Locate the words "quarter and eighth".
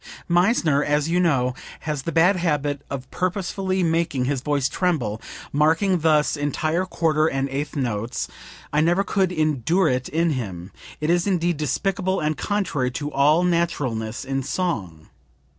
6.87-7.75